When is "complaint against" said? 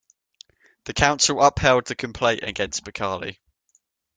1.95-2.83